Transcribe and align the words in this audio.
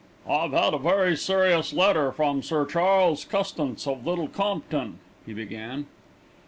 "I've 0.27 0.51
had 0.53 0.73
a 0.73 0.79
very 0.79 1.15
serious 1.15 1.73
letter 1.73 2.11
from 2.11 2.41
Sir 2.41 2.65
Charles 2.65 3.23
Custance 3.23 3.85
of 3.85 4.03
Little 4.03 4.27
Compton," 4.27 4.97
he 5.27 5.33
began. 5.35 5.85